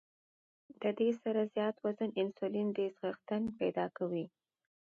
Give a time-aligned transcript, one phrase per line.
[0.81, 4.25] د دې سره زيات وزن انسولين ريزسټنس پېدا کوي